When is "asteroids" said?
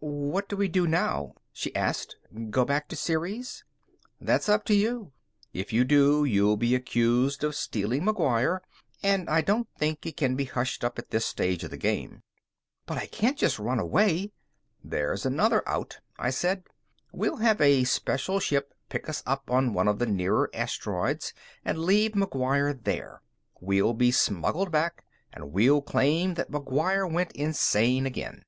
20.54-21.34